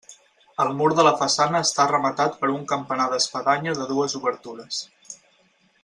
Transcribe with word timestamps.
El 0.63 0.71
mur 0.77 0.87
de 0.99 1.03
la 1.07 1.11
façana 1.19 1.61
està 1.67 1.85
rematat 1.91 2.39
per 2.41 2.49
un 2.55 2.65
campanar 2.73 3.07
d'espadanya 3.13 3.77
de 3.83 3.89
dues 3.95 4.19
obertures. 4.23 4.83